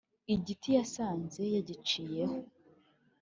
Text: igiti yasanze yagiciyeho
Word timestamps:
igiti 0.33 0.69
yasanze 0.77 1.41
yagiciyeho 1.55 2.37